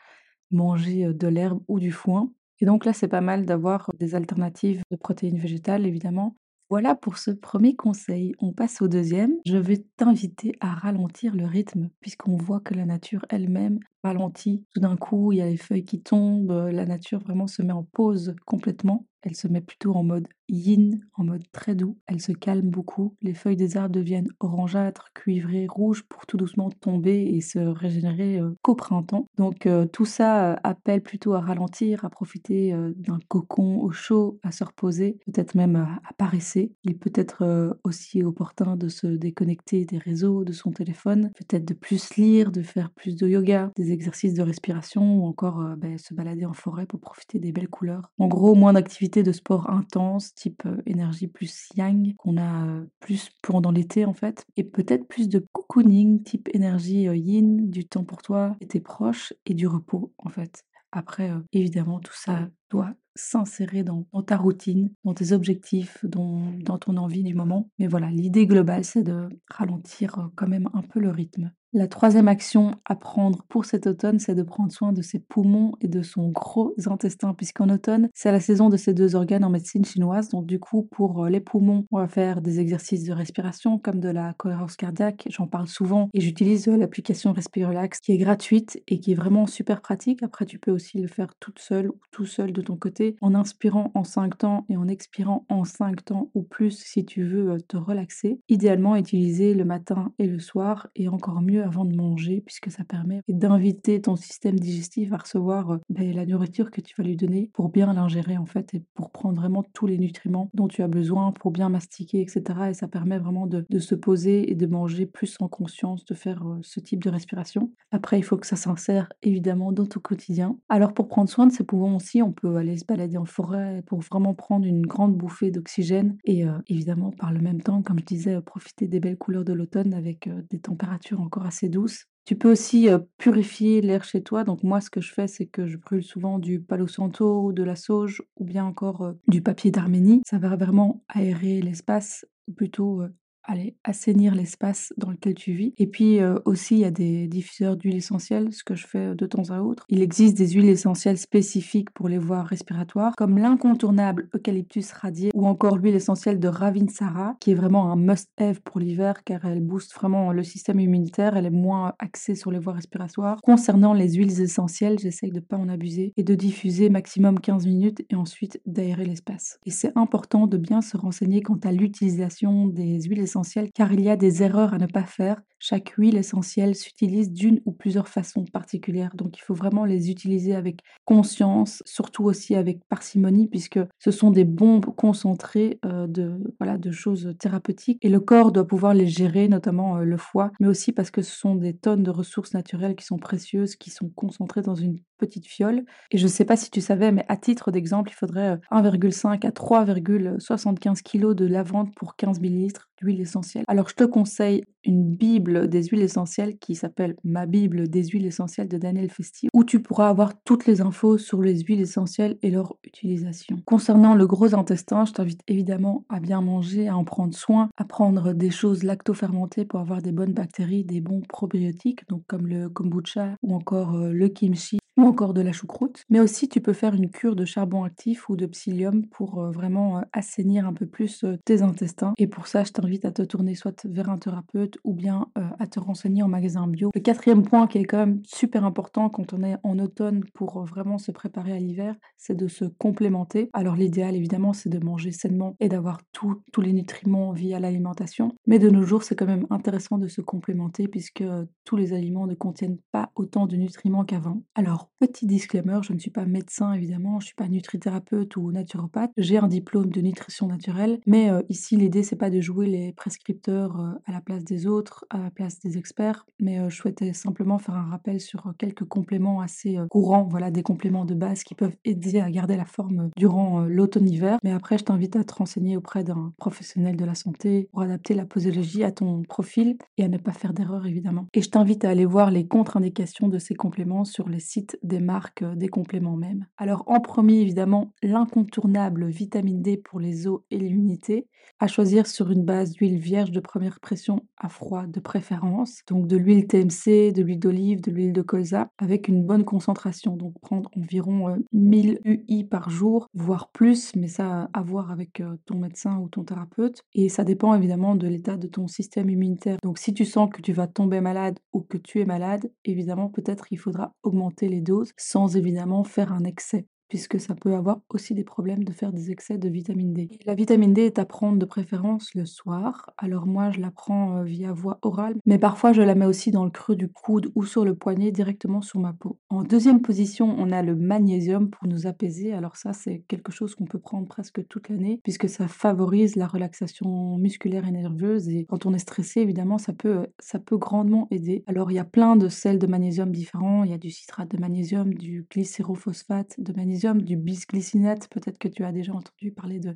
mangé 0.49 1.13
de 1.13 1.27
l'herbe 1.27 1.61
ou 1.67 1.79
du 1.79 1.91
foin. 1.91 2.31
Et 2.59 2.65
donc 2.65 2.85
là, 2.85 2.93
c'est 2.93 3.07
pas 3.07 3.21
mal 3.21 3.45
d'avoir 3.45 3.91
des 3.99 4.15
alternatives 4.15 4.81
de 4.89 4.95
protéines 4.95 5.37
végétales, 5.37 5.85
évidemment. 5.85 6.37
Voilà 6.71 6.95
pour 6.95 7.17
ce 7.17 7.31
premier 7.31 7.75
conseil. 7.75 8.33
On 8.39 8.53
passe 8.53 8.81
au 8.81 8.87
deuxième. 8.87 9.33
Je 9.45 9.57
vais 9.57 9.83
t'inviter 9.97 10.53
à 10.61 10.73
ralentir 10.73 11.35
le 11.35 11.45
rythme, 11.45 11.89
puisqu'on 11.99 12.37
voit 12.37 12.61
que 12.61 12.73
la 12.73 12.85
nature 12.85 13.25
elle-même 13.27 13.81
ralentit. 14.03 14.63
Tout 14.73 14.81
d'un 14.81 14.95
coup, 14.95 15.31
il 15.31 15.37
y 15.37 15.41
a 15.41 15.49
les 15.49 15.57
feuilles 15.57 15.85
qui 15.85 16.01
tombent, 16.01 16.69
la 16.71 16.85
nature 16.85 17.19
vraiment 17.19 17.47
se 17.47 17.61
met 17.61 17.73
en 17.73 17.83
pause 17.83 18.35
complètement. 18.45 19.05
Elle 19.23 19.35
se 19.35 19.47
met 19.47 19.61
plutôt 19.61 19.93
en 19.93 20.03
mode 20.03 20.27
yin, 20.49 20.99
en 21.13 21.23
mode 21.25 21.43
très 21.51 21.75
doux. 21.75 21.99
Elle 22.07 22.19
se 22.19 22.31
calme 22.31 22.71
beaucoup. 22.71 23.13
Les 23.21 23.35
feuilles 23.35 23.55
des 23.55 23.77
arbres 23.77 23.93
deviennent 23.93 24.29
orangeâtres, 24.39 25.11
cuivrées, 25.13 25.67
rouges 25.69 26.01
pour 26.09 26.25
tout 26.25 26.37
doucement 26.37 26.71
tomber 26.71 27.25
et 27.25 27.39
se 27.39 27.59
régénérer 27.59 28.39
qu'au 28.63 28.73
printemps. 28.73 29.27
Donc 29.37 29.69
tout 29.93 30.05
ça 30.05 30.53
appelle 30.63 31.01
plutôt 31.01 31.35
à 31.35 31.39
ralentir, 31.39 32.03
à 32.03 32.09
profiter 32.09 32.75
d'un 32.95 33.19
cocon 33.27 33.79
au 33.81 33.91
chaud, 33.91 34.39
à 34.41 34.51
se 34.51 34.63
reposer, 34.63 35.19
peut-être 35.27 35.53
même 35.53 35.75
à 35.75 36.13
paresser. 36.17 36.73
Il 36.83 36.97
peut 36.97 37.13
être 37.13 37.77
aussi 37.83 38.23
opportun 38.23 38.75
de 38.75 38.87
se 38.87 39.05
déconnecter 39.05 39.85
des 39.85 39.99
réseaux, 39.99 40.43
de 40.43 40.51
son 40.51 40.71
téléphone, 40.71 41.31
peut-être 41.35 41.65
de 41.65 41.75
plus 41.75 42.15
lire, 42.15 42.51
de 42.51 42.63
faire 42.63 42.89
plus 42.89 43.15
de 43.15 43.27
yoga, 43.27 43.71
des 43.75 43.90
exercices 43.91 44.33
de 44.33 44.41
respiration 44.41 45.17
ou 45.17 45.25
encore 45.25 45.75
ben, 45.77 45.97
se 45.97 46.13
balader 46.13 46.45
en 46.45 46.53
forêt 46.53 46.85
pour 46.85 46.99
profiter 46.99 47.39
des 47.39 47.51
belles 47.51 47.69
couleurs. 47.69 48.11
En 48.17 48.27
gros, 48.27 48.55
moins 48.55 48.73
d'activités 48.73 49.23
de 49.23 49.31
sport 49.31 49.69
intense, 49.69 50.33
type 50.33 50.67
énergie 50.85 51.27
plus 51.27 51.69
yang, 51.75 52.15
qu'on 52.17 52.37
a 52.37 52.81
plus 52.99 53.29
pendant 53.41 53.71
l'été 53.71 54.05
en 54.05 54.13
fait, 54.13 54.45
et 54.57 54.63
peut-être 54.63 55.07
plus 55.07 55.29
de 55.29 55.45
cocooning, 55.51 56.23
type 56.23 56.49
énergie 56.53 57.03
yin, 57.03 57.69
du 57.69 57.85
temps 57.85 58.03
pour 58.03 58.21
toi 58.21 58.55
et 58.61 58.67
tes 58.67 58.79
proches, 58.79 59.33
et 59.45 59.53
du 59.53 59.67
repos 59.67 60.13
en 60.17 60.29
fait. 60.29 60.63
Après, 60.91 61.31
évidemment, 61.53 61.99
tout 61.99 62.15
ça 62.15 62.49
doit 62.69 62.93
s'insérer 63.15 63.83
dans, 63.83 64.05
ta 64.25 64.37
routine, 64.37 64.91
dans 65.03 65.13
tes 65.13 65.31
objectifs, 65.31 66.03
dans, 66.05 66.51
dans 66.59 66.77
ton 66.77 66.97
envie 66.97 67.23
du 67.23 67.33
moment. 67.33 67.69
Mais 67.79 67.87
voilà, 67.87 68.09
l'idée 68.09 68.45
globale, 68.45 68.83
c'est 68.83 69.03
de 69.03 69.29
ralentir 69.49 70.29
quand 70.35 70.47
même 70.47 70.69
un 70.73 70.81
peu 70.81 70.99
le 70.99 71.09
rythme. 71.09 71.51
La 71.73 71.87
troisième 71.87 72.27
action 72.27 72.75
à 72.83 72.95
prendre 72.95 73.43
pour 73.47 73.63
cet 73.63 73.87
automne, 73.87 74.19
c'est 74.19 74.35
de 74.35 74.43
prendre 74.43 74.73
soin 74.73 74.91
de 74.91 75.01
ses 75.01 75.19
poumons 75.19 75.71
et 75.79 75.87
de 75.87 76.01
son 76.01 76.27
gros 76.27 76.75
intestin, 76.87 77.33
puisqu'en 77.33 77.69
automne, 77.69 78.09
c'est 78.13 78.29
la 78.29 78.41
saison 78.41 78.67
de 78.67 78.75
ces 78.75 78.93
deux 78.93 79.15
organes 79.15 79.45
en 79.45 79.49
médecine 79.49 79.85
chinoise. 79.85 80.27
Donc 80.27 80.45
du 80.45 80.59
coup, 80.59 80.83
pour 80.91 81.23
euh, 81.23 81.29
les 81.29 81.39
poumons, 81.39 81.85
on 81.89 81.99
va 81.99 82.09
faire 82.09 82.41
des 82.41 82.59
exercices 82.59 83.05
de 83.05 83.13
respiration 83.13 83.79
comme 83.79 84.01
de 84.01 84.09
la 84.09 84.33
cohérence 84.33 84.75
cardiaque. 84.75 85.23
J'en 85.29 85.47
parle 85.47 85.69
souvent 85.69 86.09
et 86.13 86.19
j'utilise 86.19 86.67
euh, 86.67 86.75
l'application 86.75 87.31
Respirelax 87.31 88.01
qui 88.01 88.11
est 88.11 88.17
gratuite 88.17 88.83
et 88.89 88.99
qui 88.99 89.13
est 89.13 89.15
vraiment 89.15 89.47
super 89.47 89.79
pratique. 89.79 90.23
Après, 90.23 90.45
tu 90.45 90.59
peux 90.59 90.71
aussi 90.71 90.99
le 90.99 91.07
faire 91.07 91.33
toute 91.39 91.59
seule 91.59 91.87
ou 91.87 91.99
tout 92.11 92.25
seul 92.25 92.51
de 92.51 92.61
ton 92.61 92.75
côté 92.75 93.15
en 93.21 93.33
inspirant 93.33 93.91
en 93.93 94.03
5 94.03 94.39
temps 94.39 94.65
et 94.67 94.75
en 94.75 94.89
expirant 94.89 95.45
en 95.47 95.63
5 95.63 96.03
temps 96.03 96.31
ou 96.33 96.43
plus 96.43 96.77
si 96.77 97.05
tu 97.05 97.23
veux 97.23 97.51
euh, 97.51 97.59
te 97.65 97.77
relaxer. 97.77 98.41
Idéalement, 98.49 98.97
utiliser 98.97 99.53
le 99.53 99.63
matin 99.63 100.11
et 100.19 100.27
le 100.27 100.39
soir 100.39 100.89
et 100.97 101.07
encore 101.07 101.41
mieux 101.41 101.60
avant 101.61 101.85
de 101.85 101.95
manger, 101.95 102.41
puisque 102.45 102.71
ça 102.71 102.83
permet 102.83 103.21
d'inviter 103.27 104.01
ton 104.01 104.15
système 104.15 104.59
digestif 104.59 105.13
à 105.13 105.17
recevoir 105.17 105.71
euh, 105.71 105.77
ben, 105.89 106.13
la 106.13 106.25
nourriture 106.25 106.71
que 106.71 106.81
tu 106.81 106.95
vas 106.97 107.03
lui 107.03 107.15
donner 107.15 107.49
pour 107.53 107.69
bien 107.69 107.93
l'ingérer 107.93 108.37
en 108.37 108.45
fait 108.45 108.73
et 108.73 108.83
pour 108.93 109.11
prendre 109.11 109.39
vraiment 109.39 109.63
tous 109.73 109.87
les 109.87 109.97
nutriments 109.97 110.49
dont 110.53 110.67
tu 110.67 110.81
as 110.81 110.87
besoin 110.87 111.31
pour 111.31 111.51
bien 111.51 111.69
mastiquer, 111.69 112.21
etc. 112.21 112.43
Et 112.69 112.73
ça 112.73 112.87
permet 112.87 113.17
vraiment 113.17 113.47
de, 113.47 113.65
se 113.79 113.95
poser 113.95 114.51
et 114.51 114.55
de 114.55 114.67
manger 114.67 115.05
plus 115.05 115.35
en 115.39 115.47
conscience, 115.47 116.05
de 116.05 116.13
faire 116.13 116.47
euh, 116.47 116.59
ce 116.61 116.79
type 116.79 117.03
de 117.03 117.09
respiration. 117.09 117.71
Après, 117.91 118.19
il 118.19 118.23
faut 118.23 118.37
que 118.37 118.45
ça 118.45 118.55
s'insère 118.55 119.09
évidemment 119.23 119.71
dans 119.71 119.85
ton 119.85 119.99
quotidien. 119.99 120.57
Alors 120.69 120.93
pour 120.93 121.07
prendre 121.07 121.29
soin 121.29 121.47
de 121.47 121.51
ses 121.51 121.63
poumons 121.63 121.95
aussi, 121.95 122.21
on 122.21 122.31
peut 122.31 122.57
aller 122.57 122.77
se 122.77 122.85
balader 122.85 123.17
en 123.17 123.25
forêt 123.25 123.83
pour 123.87 123.99
vraiment 124.01 124.33
prendre 124.33 124.65
une 124.65 124.85
grande 124.85 125.15
bouffée 125.15 125.51
d'oxygène 125.51 126.17
et 126.25 126.45
euh, 126.45 126.51
évidemment 126.67 127.11
par 127.11 127.31
le 127.31 127.39
même 127.39 127.61
temps, 127.61 127.81
comme 127.81 127.99
je 127.99 128.05
disais, 128.05 128.39
profiter 128.41 128.87
des 128.87 128.99
belles 128.99 129.17
couleurs 129.17 129.45
de 129.45 129.53
l'automne 129.53 129.93
avec 129.93 130.29
des 130.49 130.59
températures 130.59 131.21
encore 131.21 131.45
assez 131.45 131.50
douce. 131.69 132.05
Tu 132.25 132.35
peux 132.35 132.51
aussi, 132.51 132.87
purifier 133.17 133.81
l'air 133.81 134.03
chez 134.03 134.21
toi. 134.21 134.43
Donc 134.43 134.63
moi, 134.63 134.79
ce 134.79 134.89
que 134.89 135.01
je 135.01 135.11
fais, 135.11 135.27
c'est 135.27 135.47
que 135.47 135.65
je 135.65 135.77
brûle 135.77 136.03
souvent 136.03 136.37
du 136.39 136.61
Palo 136.61 136.87
Santo 136.87 137.45
ou 137.45 137.51
de 137.51 137.63
la 137.63 137.75
sauge 137.75 138.21
ou 138.37 138.45
bien 138.45 138.63
encore, 138.63 139.13
du 139.27 139.41
papier 139.41 139.71
d'Arménie. 139.71 140.21
Ça 140.29 140.37
va 140.37 140.55
vraiment 140.55 141.03
aérer 141.09 141.61
l'espace 141.61 142.25
ou 142.47 142.53
plutôt, 142.53 143.01
Allez, 143.43 143.75
assainir 143.83 144.35
l'espace 144.35 144.93
dans 144.97 145.09
lequel 145.09 145.33
tu 145.33 145.51
vis. 145.53 145.73
Et 145.77 145.87
puis 145.87 146.19
aussi, 146.45 146.75
il 146.75 146.79
y 146.81 146.85
a 146.85 146.91
des 146.91 147.27
diffuseurs 147.27 147.75
d'huile 147.75 147.95
essentielle, 147.95 148.53
ce 148.53 148.63
que 148.63 148.75
je 148.75 148.85
fais 148.85 149.15
de 149.15 149.25
temps 149.25 149.49
à 149.49 149.61
autre. 149.61 149.85
Il 149.89 150.01
existe 150.01 150.37
des 150.37 150.49
huiles 150.49 150.69
essentielles 150.69 151.17
spécifiques 151.17 151.89
pour 151.89 152.07
les 152.07 152.19
voies 152.19 152.43
respiratoires, 152.43 153.15
comme 153.17 153.37
l'incontournable 153.37 154.29
Eucalyptus 154.35 154.91
radié 154.91 155.31
ou 155.33 155.47
encore 155.47 155.77
l'huile 155.77 155.95
essentielle 155.95 156.39
de 156.39 156.47
Ravinsara, 156.47 157.35
qui 157.39 157.51
est 157.51 157.55
vraiment 157.55 157.91
un 157.91 157.95
must-have 157.95 158.61
pour 158.61 158.79
l'hiver 158.79 159.23
car 159.23 159.43
elle 159.45 159.61
booste 159.61 159.95
vraiment 159.95 160.31
le 160.31 160.43
système 160.43 160.79
immunitaire, 160.79 161.35
elle 161.35 161.47
est 161.47 161.49
moins 161.49 161.93
axée 161.99 162.35
sur 162.35 162.51
les 162.51 162.59
voies 162.59 162.73
respiratoires. 162.73 163.39
Concernant 163.41 163.93
les 163.93 164.13
huiles 164.13 164.39
essentielles, 164.39 164.99
j'essaye 164.99 165.31
de 165.31 165.35
ne 165.35 165.41
pas 165.41 165.57
en 165.57 165.67
abuser 165.67 166.13
et 166.15 166.23
de 166.23 166.35
diffuser 166.35 166.89
maximum 166.89 167.39
15 167.39 167.65
minutes 167.65 168.03
et 168.09 168.15
ensuite 168.15 168.61
d'aérer 168.65 169.05
l'espace. 169.05 169.57
Et 169.65 169.71
c'est 169.71 169.91
important 169.97 170.45
de 170.45 170.57
bien 170.57 170.81
se 170.81 170.95
renseigner 170.95 171.41
quant 171.41 171.59
à 171.63 171.71
l'utilisation 171.71 172.67
des 172.67 173.01
huiles 173.01 173.19
essentielles 173.19 173.30
car 173.73 173.93
il 173.93 174.01
y 174.01 174.09
a 174.09 174.15
des 174.15 174.43
erreurs 174.43 174.73
à 174.73 174.77
ne 174.77 174.87
pas 174.87 175.03
faire. 175.03 175.41
Chaque 175.59 175.89
huile 175.97 176.17
essentielle 176.17 176.75
s'utilise 176.75 177.31
d'une 177.31 177.61
ou 177.65 177.71
plusieurs 177.71 178.07
façons 178.07 178.45
particulières, 178.45 179.11
donc 179.15 179.37
il 179.37 179.41
faut 179.41 179.53
vraiment 179.53 179.85
les 179.85 180.09
utiliser 180.09 180.55
avec 180.55 180.79
conscience, 181.05 181.83
surtout 181.85 182.23
aussi 182.23 182.55
avec 182.55 182.79
parcimonie, 182.89 183.47
puisque 183.47 183.79
ce 183.99 184.09
sont 184.09 184.31
des 184.31 184.43
bombes 184.43 184.87
concentrées 184.95 185.79
euh, 185.85 186.07
de, 186.07 186.39
voilà, 186.59 186.79
de 186.79 186.91
choses 186.91 187.35
thérapeutiques 187.37 187.99
et 188.01 188.09
le 188.09 188.19
corps 188.19 188.51
doit 188.51 188.65
pouvoir 188.65 188.95
les 188.95 189.07
gérer, 189.07 189.47
notamment 189.47 189.97
euh, 189.97 190.03
le 190.03 190.17
foie, 190.17 190.51
mais 190.59 190.67
aussi 190.67 190.91
parce 190.93 191.11
que 191.11 191.21
ce 191.21 191.37
sont 191.37 191.53
des 191.53 191.75
tonnes 191.75 192.03
de 192.03 192.11
ressources 192.11 192.53
naturelles 192.53 192.95
qui 192.95 193.05
sont 193.05 193.19
précieuses, 193.19 193.75
qui 193.75 193.91
sont 193.91 194.09
concentrées 194.09 194.63
dans 194.63 194.75
une 194.75 194.97
petite 195.21 195.47
fiole. 195.47 195.83
Et 196.09 196.17
je 196.17 196.23
ne 196.23 196.29
sais 196.29 196.45
pas 196.45 196.57
si 196.57 196.71
tu 196.71 196.81
savais, 196.81 197.11
mais 197.11 197.23
à 197.29 197.37
titre 197.37 197.71
d'exemple, 197.71 198.09
il 198.11 198.15
faudrait 198.15 198.59
1,5 198.71 199.45
euh, 199.45 199.47
à 199.47 199.51
3,75 199.51 201.03
kg 201.03 201.35
de 201.35 201.45
lavande 201.45 201.93
pour 201.95 202.15
15 202.15 202.39
millilitres 202.39 202.89
d'huile 203.01 203.21
essentielle. 203.21 203.63
Alors 203.67 203.89
je 203.89 203.95
te 203.95 204.03
conseille 204.03 204.63
une 204.83 205.03
bible 205.15 205.67
des 205.67 205.83
huiles 205.83 206.01
essentielles 206.01 206.57
qui 206.57 206.75
s'appelle 206.75 207.15
Ma 207.23 207.45
Bible 207.45 207.87
des 207.87 208.03
huiles 208.03 208.25
essentielles 208.25 208.67
de 208.67 208.77
Daniel 208.77 209.09
Festi, 209.09 209.47
où 209.53 209.63
tu 209.63 209.81
pourras 209.81 210.09
avoir 210.09 210.33
toutes 210.43 210.65
les 210.65 210.81
infos 210.81 211.17
sur 211.17 211.41
les 211.41 211.59
huiles 211.59 211.81
essentielles 211.81 212.37
et 212.41 212.49
leur 212.49 212.75
utilisation. 212.83 213.61
Concernant 213.65 214.15
le 214.15 214.25
gros 214.25 214.55
intestin, 214.55 215.05
je 215.05 215.13
t'invite 215.13 215.41
évidemment 215.47 216.05
à 216.09 216.19
bien 216.19 216.41
manger, 216.41 216.87
à 216.87 216.97
en 216.97 217.03
prendre 217.03 217.35
soin, 217.35 217.69
à 217.77 217.85
prendre 217.85 218.33
des 218.33 218.49
choses 218.49 218.83
lacto-fermentées 218.83 219.65
pour 219.65 219.79
avoir 219.79 220.01
des 220.01 220.11
bonnes 220.11 220.33
bactéries, 220.33 220.83
des 220.83 221.01
bons 221.01 221.21
probiotiques, 221.21 222.07
donc 222.09 222.23
comme 222.27 222.47
le 222.47 222.69
kombucha 222.69 223.35
ou 223.43 223.55
encore 223.55 223.95
euh, 223.95 224.11
le 224.11 224.29
kimchi 224.29 224.80
ou 225.01 225.07
encore 225.07 225.33
de 225.33 225.41
la 225.41 225.51
choucroute. 225.51 226.03
Mais 226.09 226.19
aussi, 226.19 226.49
tu 226.49 226.61
peux 226.61 226.73
faire 226.73 226.93
une 226.93 227.09
cure 227.09 227.35
de 227.35 227.45
charbon 227.45 227.83
actif 227.83 228.29
ou 228.29 228.35
de 228.35 228.45
psyllium 228.45 229.05
pour 229.07 229.39
euh, 229.39 229.51
vraiment 229.51 229.99
euh, 229.99 230.01
assainir 230.13 230.67
un 230.67 230.73
peu 230.73 230.85
plus 230.85 231.25
tes 231.45 231.61
intestins. 231.61 232.13
Et 232.17 232.27
pour 232.27 232.47
ça, 232.47 232.63
je 232.63 232.71
t'invite 232.71 233.05
à 233.05 233.11
te 233.11 233.21
tourner 233.21 233.55
soit 233.55 233.85
vers 233.85 234.09
un 234.09 234.17
thérapeute, 234.17 234.77
ou 234.83 234.93
bien 234.93 235.27
à 235.59 235.67
te 235.67 235.79
renseigner 235.79 236.23
en 236.23 236.27
magasin 236.27 236.67
bio. 236.67 236.91
Le 236.93 237.01
quatrième 237.01 237.43
point 237.43 237.67
qui 237.67 237.77
est 237.77 237.85
quand 237.85 237.97
même 237.97 238.21
super 238.25 238.65
important 238.65 239.09
quand 239.09 239.33
on 239.33 239.43
est 239.43 239.55
en 239.63 239.79
automne 239.79 240.23
pour 240.33 240.63
vraiment 240.65 240.97
se 240.97 241.11
préparer 241.11 241.53
à 241.53 241.59
l'hiver, 241.59 241.95
c'est 242.17 242.35
de 242.35 242.47
se 242.47 242.65
complémenter. 242.65 243.49
Alors 243.53 243.75
l'idéal 243.75 244.15
évidemment 244.15 244.53
c'est 244.53 244.69
de 244.69 244.83
manger 244.83 245.11
sainement 245.11 245.55
et 245.59 245.69
d'avoir 245.69 245.99
tous 246.11 246.61
les 246.61 246.73
nutriments 246.73 247.31
via 247.31 247.59
l'alimentation. 247.59 248.33
Mais 248.47 248.59
de 248.59 248.69
nos 248.69 248.83
jours 248.83 249.03
c'est 249.03 249.15
quand 249.15 249.25
même 249.25 249.47
intéressant 249.49 249.97
de 249.97 250.07
se 250.07 250.21
complémenter 250.21 250.87
puisque 250.87 251.23
tous 251.65 251.75
les 251.75 251.93
aliments 251.93 252.27
ne 252.27 252.35
contiennent 252.35 252.79
pas 252.91 253.11
autant 253.15 253.47
de 253.47 253.55
nutriments 253.55 254.05
qu'avant. 254.05 254.41
Alors 254.55 254.90
petit 255.01 255.25
disclaimer, 255.25 255.79
je 255.81 255.93
ne 255.93 255.99
suis 255.99 256.11
pas 256.11 256.25
médecin 256.25 256.73
évidemment, 256.73 257.19
je 257.19 257.25
ne 257.25 257.27
suis 257.27 257.35
pas 257.35 257.47
nutrithérapeute 257.47 258.35
ou 258.37 258.51
naturopathe. 258.51 259.11
J'ai 259.17 259.37
un 259.37 259.47
diplôme 259.47 259.89
de 259.89 259.99
nutrition 259.99 260.47
naturelle, 260.47 260.99
mais 261.07 261.31
ici 261.49 261.75
l'idée 261.75 262.03
c'est 262.03 262.15
pas 262.15 262.29
de 262.29 262.39
jouer 262.39 262.67
les 262.67 262.93
prescripteurs 262.93 263.95
à 264.05 264.11
la 264.11 264.21
place 264.21 264.43
des 264.43 264.67
autres 264.67 265.05
à 265.09 265.17
la 265.17 265.31
place 265.31 265.59
des 265.59 265.79
experts, 265.79 266.27
mais 266.39 266.69
je 266.69 266.75
souhaitais 266.75 267.13
simplement 267.13 267.57
faire 267.57 267.75
un 267.75 267.89
rappel 267.89 268.19
sur 268.19 268.53
quelques 268.59 268.85
compléments 268.85 269.41
assez 269.41 269.77
courants, 269.89 270.27
voilà, 270.29 270.51
des 270.51 270.61
compléments 270.61 271.05
de 271.05 271.15
base 271.15 271.43
qui 271.43 271.55
peuvent 271.55 271.75
aider 271.83 272.19
à 272.19 272.29
garder 272.29 272.55
la 272.55 272.65
forme 272.65 273.09
durant 273.17 273.61
l'automne-hiver. 273.61 274.37
Mais 274.43 274.51
après, 274.51 274.77
je 274.77 274.83
t'invite 274.83 275.15
à 275.15 275.23
te 275.23 275.33
renseigner 275.33 275.77
auprès 275.77 276.03
d'un 276.03 276.33
professionnel 276.37 276.95
de 276.95 277.05
la 277.05 277.15
santé 277.15 277.67
pour 277.71 277.81
adapter 277.81 278.13
la 278.13 278.25
posologie 278.25 278.83
à 278.83 278.91
ton 278.91 279.23
profil 279.23 279.77
et 279.97 280.03
à 280.03 280.07
ne 280.07 280.17
pas 280.17 280.33
faire 280.33 280.53
d'erreur 280.53 280.85
évidemment. 280.85 281.27
Et 281.33 281.41
je 281.41 281.49
t'invite 281.49 281.85
à 281.85 281.89
aller 281.89 282.05
voir 282.05 282.31
les 282.31 282.47
contre-indications 282.47 283.27
de 283.27 283.39
ces 283.39 283.55
compléments 283.55 284.05
sur 284.05 284.29
les 284.29 284.39
sites 284.39 284.77
des 284.91 284.99
marques 284.99 285.43
des 285.55 285.69
compléments 285.69 286.17
même. 286.17 286.45
Alors 286.57 286.83
en 286.87 286.99
premier 286.99 287.39
évidemment, 287.39 287.93
l'incontournable 288.03 289.07
vitamine 289.07 289.61
D 289.61 289.77
pour 289.77 289.99
les 289.99 290.27
os 290.27 290.41
et 290.51 290.57
l'immunité, 290.57 291.27
à 291.59 291.67
choisir 291.67 292.07
sur 292.07 292.31
une 292.31 292.43
base 292.43 292.71
d'huile 292.71 292.97
vierge 292.97 293.31
de 293.31 293.39
première 293.39 293.79
pression 293.79 294.25
à 294.37 294.49
froid 294.49 294.87
de 294.87 294.99
préférence, 294.99 295.81
donc 295.87 296.07
de 296.07 296.17
l'huile 296.17 296.47
TMC, 296.47 297.11
de 297.11 297.21
l'huile 297.21 297.39
d'olive, 297.39 297.81
de 297.81 297.91
l'huile 297.91 298.13
de 298.13 298.23
colza, 298.23 298.71
avec 298.79 299.07
une 299.07 299.23
bonne 299.23 299.45
concentration. 299.45 300.17
Donc 300.17 300.33
prendre 300.41 300.71
environ 300.75 301.37
1000 301.53 301.99
euh, 302.07 302.17
UI 302.27 302.43
par 302.45 302.71
jour, 302.71 303.07
voire 303.13 303.51
plus, 303.51 303.95
mais 303.95 304.07
ça 304.07 304.49
à 304.53 304.61
voir 304.63 304.91
avec 304.91 305.19
euh, 305.19 305.37
ton 305.45 305.59
médecin 305.59 305.99
ou 305.99 306.09
ton 306.09 306.23
thérapeute. 306.23 306.81
Et 306.95 307.09
ça 307.09 307.23
dépend 307.23 307.53
évidemment 307.53 307.95
de 307.95 308.07
l'état 308.07 308.37
de 308.37 308.47
ton 308.47 308.67
système 308.67 309.11
immunitaire. 309.11 309.57
Donc 309.61 309.77
si 309.77 309.93
tu 309.93 310.03
sens 310.03 310.31
que 310.31 310.41
tu 310.41 310.53
vas 310.53 310.65
tomber 310.65 310.99
malade 310.99 311.37
ou 311.53 311.61
que 311.61 311.77
tu 311.77 311.99
es 312.01 312.05
malade, 312.05 312.51
évidemment 312.65 313.09
peut-être 313.09 313.45
il 313.51 313.57
faudra 313.57 313.93
augmenter 314.01 314.49
les 314.49 314.61
doses 314.61 314.80
sans 314.97 315.35
évidemment 315.35 315.83
faire 315.83 316.11
un 316.13 316.23
excès 316.23 316.67
puisque 316.91 317.21
ça 317.21 317.35
peut 317.35 317.55
avoir 317.55 317.79
aussi 317.89 318.13
des 318.13 318.25
problèmes 318.25 318.65
de 318.65 318.73
faire 318.73 318.91
des 318.91 319.11
excès 319.11 319.37
de 319.37 319.47
vitamine 319.47 319.93
D. 319.93 320.09
la 320.25 320.35
vitamine 320.35 320.73
D 320.73 320.81
est 320.81 320.99
à 320.99 321.05
prendre 321.05 321.39
de 321.39 321.45
préférence 321.45 322.13
le 322.15 322.25
soir. 322.25 322.89
Alors 322.97 323.27
moi, 323.27 323.49
je 323.49 323.61
la 323.61 323.71
prends 323.71 324.17
euh, 324.17 324.23
via 324.25 324.51
voie 324.51 324.77
orale, 324.81 325.15
mais 325.25 325.39
parfois 325.39 325.71
je 325.71 325.81
la 325.81 325.95
mets 325.95 326.05
aussi 326.05 326.31
dans 326.31 326.43
le 326.43 326.51
creux 326.51 326.75
du 326.75 326.89
coude 326.89 327.31
ou 327.33 327.45
sur 327.45 327.63
le 327.63 327.75
poignet 327.75 328.11
directement 328.11 328.61
sur 328.61 328.81
ma 328.81 328.91
peau. 328.91 329.17
En 329.29 329.43
deuxième 329.43 329.81
position, 329.81 330.35
on 330.37 330.51
a 330.51 330.61
le 330.61 330.75
magnésium 330.75 331.49
pour 331.49 331.65
nous 331.65 331.87
apaiser. 331.87 332.33
Alors 332.33 332.57
ça, 332.57 332.73
c'est 332.73 333.05
quelque 333.07 333.31
chose 333.31 333.55
qu'on 333.55 333.63
peut 333.63 333.79
prendre 333.79 334.09
presque 334.09 334.45
toute 334.49 334.67
l'année, 334.67 334.99
puisque 335.01 335.29
ça 335.29 335.47
favorise 335.47 336.17
la 336.17 336.27
relaxation 336.27 337.17
musculaire 337.17 337.65
et 337.65 337.71
nerveuse. 337.71 338.27
Et 338.27 338.45
quand 338.49 338.65
on 338.65 338.73
est 338.73 338.79
stressé, 338.79 339.21
évidemment, 339.21 339.59
ça 339.59 339.71
peut, 339.71 340.07
ça 340.19 340.39
peut 340.39 340.57
grandement 340.57 341.07
aider. 341.09 341.45
Alors 341.47 341.71
il 341.71 341.75
y 341.75 341.79
a 341.79 341.85
plein 341.85 342.17
de 342.17 342.27
sels 342.27 342.59
de 342.59 342.67
magnésium 342.67 343.13
différents. 343.13 343.63
Il 343.63 343.71
y 343.71 343.73
a 343.73 343.77
du 343.77 343.91
citrate 343.91 344.29
de 344.29 344.37
magnésium, 344.37 344.93
du 344.93 345.25
glycérophosphate 345.31 346.35
de 346.37 346.51
magnésium 346.51 346.80
du 346.95 347.17
bisglycinate, 347.17 348.07
peut-être 348.09 348.37
que 348.37 348.47
tu 348.47 348.63
as 348.63 348.71
déjà 348.71 348.93
entendu 348.93 349.31
parler 349.31 349.59
de 349.59 349.75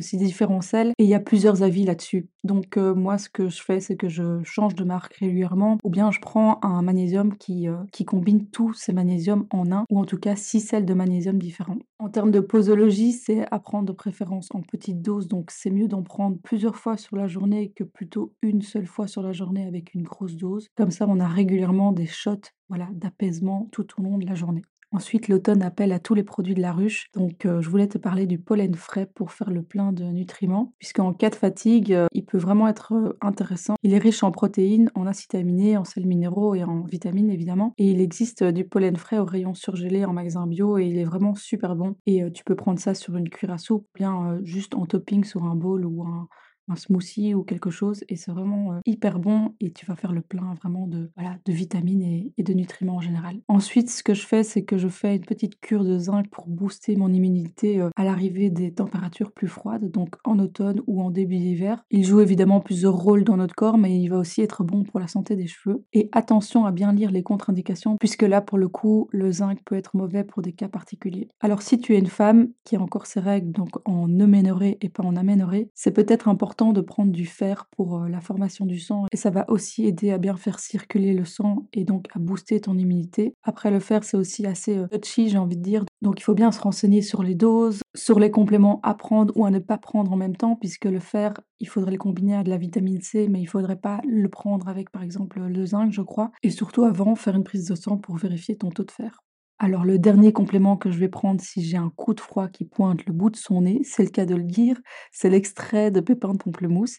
ces 0.00 0.16
différents 0.16 0.60
sels 0.60 0.92
et 0.98 1.04
il 1.04 1.08
y 1.08 1.14
a 1.14 1.20
plusieurs 1.20 1.64
avis 1.64 1.84
là-dessus. 1.84 2.28
Donc 2.44 2.76
moi 2.76 3.18
ce 3.18 3.28
que 3.28 3.48
je 3.48 3.60
fais 3.60 3.80
c'est 3.80 3.96
que 3.96 4.08
je 4.08 4.40
change 4.44 4.76
de 4.76 4.84
marque 4.84 5.14
régulièrement 5.14 5.78
ou 5.82 5.90
bien 5.90 6.12
je 6.12 6.20
prends 6.20 6.60
un 6.62 6.80
magnésium 6.82 7.36
qui, 7.36 7.66
qui 7.90 8.04
combine 8.04 8.46
tous 8.50 8.72
ces 8.74 8.92
magnésiums 8.92 9.46
en 9.50 9.72
un 9.72 9.84
ou 9.90 9.98
en 9.98 10.04
tout 10.04 10.18
cas 10.18 10.36
six 10.36 10.60
sels 10.60 10.84
de 10.84 10.94
magnésium 10.94 11.38
différents. 11.38 11.78
En 11.98 12.08
termes 12.08 12.30
de 12.30 12.40
posologie, 12.40 13.12
c'est 13.12 13.44
à 13.50 13.58
prendre 13.58 13.86
de 13.86 13.92
préférence 13.92 14.48
en 14.54 14.62
petite 14.62 15.02
dose, 15.02 15.28
donc 15.28 15.50
c'est 15.50 15.70
mieux 15.70 15.88
d'en 15.88 16.02
prendre 16.02 16.38
plusieurs 16.42 16.76
fois 16.76 16.96
sur 16.96 17.16
la 17.16 17.26
journée 17.26 17.72
que 17.72 17.84
plutôt 17.84 18.32
une 18.42 18.62
seule 18.62 18.86
fois 18.86 19.06
sur 19.06 19.22
la 19.22 19.32
journée 19.32 19.66
avec 19.66 19.94
une 19.94 20.04
grosse 20.04 20.36
dose. 20.36 20.68
Comme 20.76 20.90
ça, 20.90 21.06
on 21.08 21.20
a 21.20 21.28
régulièrement 21.28 21.92
des 21.92 22.06
shots 22.06 22.52
voilà, 22.68 22.88
d'apaisement 22.92 23.68
tout 23.72 23.86
au 23.98 24.02
long 24.02 24.16
de 24.16 24.26
la 24.26 24.34
journée. 24.34 24.62
Ensuite, 24.92 25.28
l'automne 25.28 25.62
appelle 25.62 25.92
à 25.92 26.00
tous 26.00 26.14
les 26.14 26.24
produits 26.24 26.54
de 26.54 26.60
la 26.60 26.72
ruche. 26.72 27.10
Donc, 27.14 27.46
euh, 27.46 27.60
je 27.60 27.70
voulais 27.70 27.86
te 27.86 27.96
parler 27.96 28.26
du 28.26 28.40
pollen 28.40 28.74
frais 28.74 29.06
pour 29.06 29.30
faire 29.30 29.50
le 29.50 29.62
plein 29.62 29.92
de 29.92 30.02
nutriments, 30.02 30.72
puisqu'en 30.78 31.12
cas 31.12 31.30
de 31.30 31.36
fatigue, 31.36 31.92
euh, 31.92 32.06
il 32.12 32.24
peut 32.24 32.38
vraiment 32.38 32.66
être 32.66 32.94
euh, 32.94 33.16
intéressant. 33.20 33.76
Il 33.84 33.94
est 33.94 33.98
riche 33.98 34.24
en 34.24 34.32
protéines, 34.32 34.90
en 34.96 35.06
acides 35.06 35.30
en 35.76 35.84
sels 35.84 36.06
minéraux 36.06 36.56
et 36.56 36.64
en 36.64 36.80
vitamines 36.82 37.30
évidemment. 37.30 37.72
Et 37.78 37.90
il 37.90 38.00
existe 38.00 38.42
du 38.42 38.64
pollen 38.64 38.96
frais 38.96 39.18
au 39.18 39.24
rayon 39.24 39.54
surgelé 39.54 40.04
en 40.04 40.12
magasin 40.12 40.46
bio 40.46 40.78
et 40.78 40.86
il 40.86 40.98
est 40.98 41.04
vraiment 41.04 41.34
super 41.34 41.76
bon. 41.76 41.94
Et 42.06 42.22
tu 42.32 42.42
peux 42.42 42.56
prendre 42.56 42.80
ça 42.80 42.94
sur 42.94 43.16
une 43.16 43.28
cuillère 43.28 43.54
à 43.54 43.58
soupe, 43.58 43.86
bien 43.94 44.38
juste 44.42 44.74
en 44.74 44.86
topping 44.86 45.22
sur 45.24 45.44
un 45.44 45.54
bol 45.54 45.84
ou 45.84 46.02
un 46.02 46.28
un 46.70 46.76
smoothie 46.76 47.34
ou 47.34 47.42
quelque 47.42 47.70
chose 47.70 48.04
et 48.08 48.16
c'est 48.16 48.30
vraiment 48.30 48.80
hyper 48.86 49.18
bon 49.18 49.54
et 49.60 49.70
tu 49.72 49.86
vas 49.86 49.96
faire 49.96 50.12
le 50.12 50.20
plein 50.20 50.54
vraiment 50.54 50.86
de, 50.86 51.10
voilà, 51.16 51.36
de 51.44 51.52
vitamines 51.52 52.02
et, 52.02 52.42
de 52.42 52.52
nutriments 52.52 52.96
en 52.96 53.00
général. 53.00 53.36
Ensuite, 53.48 53.90
ce 53.90 54.02
que 54.02 54.14
je 54.14 54.26
fais, 54.26 54.42
c'est 54.42 54.64
que 54.64 54.78
je 54.78 54.88
fais 54.88 55.16
une 55.16 55.24
petite 55.24 55.60
cure 55.60 55.84
de 55.84 55.98
zinc 55.98 56.28
pour 56.30 56.46
booster 56.48 56.96
mon 56.96 57.12
immunité 57.12 57.80
à 57.96 58.04
l'arrivée 58.04 58.50
des 58.50 58.72
températures 58.72 59.32
plus 59.32 59.48
froides, 59.48 59.90
donc 59.90 60.16
en 60.24 60.38
automne 60.38 60.80
ou 60.86 61.02
en 61.02 61.10
début 61.10 61.36
d'hiver. 61.36 61.84
Il 61.90 62.04
joue 62.04 62.20
évidemment 62.20 62.60
plusieurs 62.60 62.96
rôles 62.96 63.24
dans 63.24 63.36
notre 63.36 63.54
corps, 63.54 63.78
mais 63.78 63.98
il 63.98 64.08
va 64.08 64.18
aussi 64.18 64.42
être 64.42 64.64
bon 64.64 64.84
pour 64.84 65.00
la 65.00 65.08
santé 65.08 65.36
des 65.36 65.46
cheveux. 65.46 65.84
Et 65.92 66.08
attention 66.12 66.64
à 66.64 66.72
bien 66.72 66.92
lire 66.92 67.10
les 67.10 67.22
contre-indications, 67.22 67.96
puisque 67.98 68.22
là, 68.22 68.40
pour 68.40 68.58
le 68.58 68.68
coup, 68.68 69.08
le 69.12 69.30
zinc 69.30 69.58
peut 69.64 69.76
être 69.76 69.96
mauvais 69.96 70.24
pour 70.24 70.42
des 70.42 70.52
cas 70.52 70.68
particuliers. 70.68 71.28
Alors, 71.40 71.62
si 71.62 71.78
tu 71.78 71.94
es 71.94 71.98
une 71.98 72.06
femme 72.06 72.48
qui 72.64 72.76
a 72.76 72.80
encore 72.80 73.06
ses 73.06 73.20
règles, 73.20 73.52
donc 73.52 73.68
en 73.84 74.08
euménorrhée 74.08 74.78
et 74.80 74.88
pas 74.88 75.02
en 75.02 75.16
aménorrhée, 75.16 75.70
c'est 75.74 75.92
peut-être 75.92 76.28
important 76.28 76.59
de 76.72 76.80
prendre 76.80 77.10
du 77.10 77.26
fer 77.26 77.66
pour 77.76 78.00
la 78.00 78.20
formation 78.20 78.66
du 78.66 78.78
sang 78.78 79.06
et 79.12 79.16
ça 79.16 79.30
va 79.30 79.44
aussi 79.48 79.86
aider 79.86 80.10
à 80.10 80.18
bien 80.18 80.36
faire 80.36 80.58
circuler 80.58 81.14
le 81.14 81.24
sang 81.24 81.66
et 81.72 81.84
donc 81.84 82.06
à 82.14 82.18
booster 82.18 82.60
ton 82.60 82.76
immunité. 82.76 83.34
Après 83.42 83.70
le 83.70 83.80
fer, 83.80 84.04
c'est 84.04 84.16
aussi 84.16 84.46
assez 84.46 84.78
touchy, 84.92 85.28
j'ai 85.28 85.38
envie 85.38 85.56
de 85.56 85.62
dire. 85.62 85.84
Donc 86.02 86.20
il 86.20 86.22
faut 86.22 86.34
bien 86.34 86.52
se 86.52 86.60
renseigner 86.60 87.02
sur 87.02 87.22
les 87.22 87.34
doses, 87.34 87.80
sur 87.94 88.20
les 88.20 88.30
compléments 88.30 88.80
à 88.82 88.94
prendre 88.94 89.36
ou 89.36 89.44
à 89.44 89.50
ne 89.50 89.58
pas 89.58 89.78
prendre 89.78 90.12
en 90.12 90.16
même 90.16 90.36
temps 90.36 90.56
puisque 90.56 90.84
le 90.84 91.00
fer, 91.00 91.34
il 91.58 91.68
faudrait 91.68 91.92
le 91.92 91.98
combiner 91.98 92.36
à 92.36 92.42
de 92.42 92.50
la 92.50 92.56
vitamine 92.58 93.00
C 93.00 93.28
mais 93.28 93.40
il 93.40 93.46
faudrait 93.46 93.80
pas 93.80 94.00
le 94.06 94.28
prendre 94.28 94.68
avec 94.68 94.90
par 94.90 95.02
exemple 95.02 95.40
le 95.40 95.66
zinc, 95.66 95.92
je 95.92 96.02
crois. 96.02 96.30
Et 96.42 96.50
surtout 96.50 96.84
avant 96.84 97.14
faire 97.14 97.34
une 97.36 97.44
prise 97.44 97.66
de 97.68 97.74
sang 97.74 97.96
pour 97.96 98.16
vérifier 98.16 98.56
ton 98.56 98.70
taux 98.70 98.84
de 98.84 98.90
fer. 98.90 99.20
Alors 99.62 99.84
le 99.84 99.98
dernier 99.98 100.32
complément 100.32 100.76
que 100.78 100.90
je 100.90 100.98
vais 100.98 101.08
prendre 101.10 101.40
si 101.40 101.62
j'ai 101.62 101.76
un 101.76 101.90
coup 101.94 102.14
de 102.14 102.20
froid 102.20 102.48
qui 102.48 102.64
pointe 102.64 103.04
le 103.04 103.12
bout 103.12 103.28
de 103.28 103.36
son 103.36 103.60
nez, 103.60 103.80
c'est 103.84 104.02
le 104.02 104.08
cas 104.08 104.24
de 104.24 104.34
le 104.34 104.42
dire, 104.44 104.76
c'est 105.12 105.28
l'extrait 105.28 105.90
de 105.90 106.00
pépins 106.00 106.32
de 106.32 106.38
pamplemousse. 106.38 106.96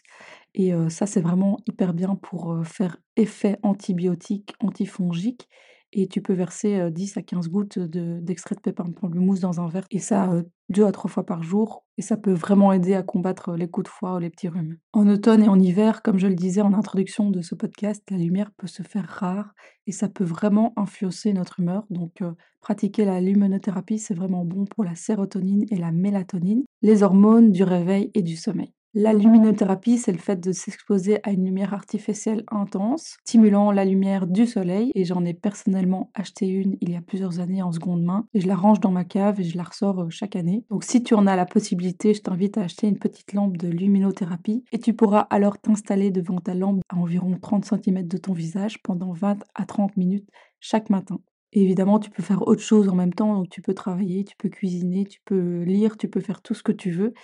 Et 0.54 0.72
ça, 0.88 1.06
c'est 1.06 1.20
vraiment 1.20 1.58
hyper 1.66 1.92
bien 1.92 2.14
pour 2.14 2.64
faire 2.64 2.98
effet 3.16 3.58
antibiotique, 3.62 4.54
antifongique 4.60 5.48
et 5.92 6.08
tu 6.08 6.22
peux 6.22 6.32
verser 6.32 6.90
10 6.90 7.16
à 7.16 7.22
15 7.22 7.48
gouttes 7.48 7.78
d'extrait 7.78 8.54
de, 8.54 8.60
pépins 8.60 8.84
de 8.84 8.92
pamplemousse 8.92 9.40
dans 9.40 9.60
un 9.60 9.68
verre 9.68 9.86
et 9.90 9.98
ça 9.98 10.30
deux 10.68 10.86
à 10.86 10.92
trois 10.92 11.10
fois 11.10 11.24
par 11.24 11.42
jour 11.42 11.84
et 11.98 12.02
ça 12.02 12.16
peut 12.16 12.32
vraiment 12.32 12.72
aider 12.72 12.94
à 12.94 13.02
combattre 13.02 13.54
les 13.54 13.68
coups 13.68 13.84
de 13.84 13.88
foie 13.88 14.14
ou 14.14 14.18
les 14.18 14.30
petits 14.30 14.48
rhumes. 14.48 14.78
En 14.92 15.06
automne 15.08 15.42
et 15.42 15.48
en 15.48 15.58
hiver, 15.58 16.02
comme 16.02 16.18
je 16.18 16.26
le 16.26 16.34
disais 16.34 16.62
en 16.62 16.72
introduction 16.72 17.30
de 17.30 17.42
ce 17.42 17.54
podcast, 17.54 18.02
la 18.10 18.16
lumière 18.16 18.50
peut 18.56 18.66
se 18.66 18.82
faire 18.82 19.06
rare 19.06 19.52
et 19.86 19.92
ça 19.92 20.08
peut 20.08 20.24
vraiment 20.24 20.72
influencer 20.76 21.32
notre 21.32 21.60
humeur. 21.60 21.84
Donc 21.90 22.22
pratiquer 22.60 23.04
la 23.04 23.20
luminothérapie, 23.20 23.98
c'est 23.98 24.14
vraiment 24.14 24.44
bon 24.44 24.64
pour 24.64 24.84
la 24.84 24.94
sérotonine 24.94 25.66
et 25.70 25.76
la 25.76 25.92
mélatonine, 25.92 26.64
les 26.80 27.02
hormones 27.02 27.52
du 27.52 27.64
réveil 27.64 28.10
et 28.14 28.22
du 28.22 28.36
sommeil. 28.36 28.72
La 28.94 29.14
luminothérapie, 29.14 29.96
c'est 29.96 30.12
le 30.12 30.18
fait 30.18 30.38
de 30.38 30.52
s'exposer 30.52 31.18
à 31.22 31.30
une 31.30 31.46
lumière 31.46 31.72
artificielle 31.72 32.44
intense, 32.48 33.16
stimulant 33.24 33.72
la 33.72 33.86
lumière 33.86 34.26
du 34.26 34.44
soleil. 34.44 34.92
Et 34.94 35.06
j'en 35.06 35.24
ai 35.24 35.32
personnellement 35.32 36.10
acheté 36.12 36.46
une 36.46 36.76
il 36.82 36.90
y 36.90 36.96
a 36.96 37.00
plusieurs 37.00 37.40
années 37.40 37.62
en 37.62 37.72
seconde 37.72 38.02
main. 38.02 38.26
Et 38.34 38.40
je 38.40 38.46
la 38.46 38.54
range 38.54 38.80
dans 38.80 38.90
ma 38.90 39.04
cave 39.04 39.40
et 39.40 39.44
je 39.44 39.56
la 39.56 39.62
ressors 39.62 40.02
euh, 40.02 40.10
chaque 40.10 40.36
année. 40.36 40.66
Donc 40.68 40.84
si 40.84 41.02
tu 41.02 41.14
en 41.14 41.26
as 41.26 41.36
la 41.36 41.46
possibilité, 41.46 42.12
je 42.12 42.20
t'invite 42.20 42.58
à 42.58 42.64
acheter 42.64 42.86
une 42.86 42.98
petite 42.98 43.32
lampe 43.32 43.56
de 43.56 43.68
luminothérapie. 43.68 44.62
Et 44.72 44.78
tu 44.78 44.92
pourras 44.92 45.20
alors 45.30 45.58
t'installer 45.58 46.10
devant 46.10 46.40
ta 46.40 46.52
lampe 46.52 46.82
à 46.90 46.96
environ 46.96 47.38
30 47.40 47.64
cm 47.64 48.06
de 48.06 48.18
ton 48.18 48.34
visage 48.34 48.82
pendant 48.82 49.12
20 49.12 49.38
à 49.54 49.64
30 49.64 49.96
minutes 49.96 50.28
chaque 50.60 50.90
matin. 50.90 51.18
évidemment, 51.52 51.98
tu 51.98 52.10
peux 52.10 52.22
faire 52.22 52.46
autre 52.46 52.62
chose 52.62 52.90
en 52.90 52.94
même 52.94 53.14
temps, 53.14 53.34
donc 53.34 53.48
tu 53.48 53.62
peux 53.62 53.74
travailler, 53.74 54.24
tu 54.24 54.36
peux 54.36 54.50
cuisiner, 54.50 55.06
tu 55.06 55.20
peux 55.24 55.62
lire, 55.62 55.96
tu 55.96 56.08
peux 56.08 56.20
faire 56.20 56.42
tout 56.42 56.52
ce 56.54 56.62
que 56.62 56.72
tu 56.72 56.90
veux. 56.90 57.14